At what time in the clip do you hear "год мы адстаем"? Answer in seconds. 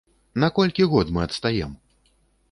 0.93-1.77